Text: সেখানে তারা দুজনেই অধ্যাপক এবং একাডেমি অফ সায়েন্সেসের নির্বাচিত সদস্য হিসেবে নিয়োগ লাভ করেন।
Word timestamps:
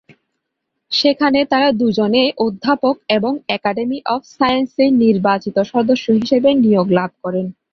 সেখানে 0.91 1.39
তারা 1.45 1.69
দুজনেই 1.71 2.29
অধ্যাপক 2.37 2.95
এবং 3.09 3.31
একাডেমি 3.47 3.97
অফ 4.05 4.21
সায়েন্সেসের 4.29 4.91
নির্বাচিত 5.03 5.55
সদস্য 5.73 6.05
হিসেবে 6.11 6.49
নিয়োগ 6.63 6.87
লাভ 6.91 7.11
করেন। 7.23 7.45